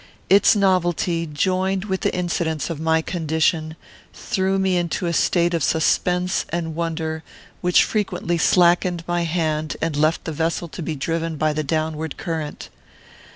Its 0.31 0.55
novelty, 0.55 1.27
joined 1.27 1.85
with 1.85 2.01
the 2.01 2.11
incidents 2.15 2.71
of 2.71 2.79
my 2.79 3.03
condition, 3.03 3.75
threw 4.15 4.57
me 4.57 4.75
into 4.75 5.05
a 5.05 5.13
state 5.13 5.53
of 5.53 5.63
suspense 5.63 6.43
and 6.49 6.73
wonder 6.73 7.21
which 7.61 7.83
frequently 7.83 8.35
slackened 8.35 9.03
my 9.07 9.21
hand 9.25 9.77
and 9.79 9.95
left 9.95 10.23
the 10.25 10.31
vessel 10.31 10.67
to 10.67 10.81
be 10.81 10.95
driven 10.95 11.35
by 11.35 11.53
the 11.53 11.63
downward 11.63 12.17
current. 12.17 12.69